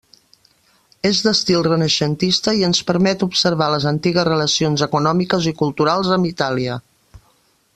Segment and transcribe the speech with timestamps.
[1.09, 6.81] És d'estil renaixentista i ens permet observar les antigues relacions econòmiques i culturals amb Itàlia.